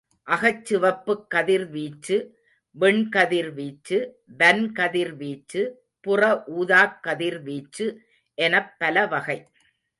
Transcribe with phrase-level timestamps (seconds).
[0.27, 2.17] அகச் சிவப்புக் கதிர்வீச்சு,
[2.79, 3.97] விண்கதிர் வீச்சு,
[4.37, 5.61] வன் கதிர் வீச்சு,
[6.01, 7.87] புற ஊதாக் கதிர்வீச்சு
[8.37, 9.39] எனப் பலவகை.